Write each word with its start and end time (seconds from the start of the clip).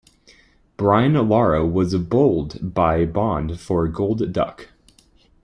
Brian 0.77 1.13
Lara 1.29 1.63
was 1.63 1.95
bowled 1.95 2.73
by 2.73 3.05
Bond 3.05 3.59
for 3.59 3.85
a 3.85 3.91
golden 3.91 4.31
duck. 4.31 4.69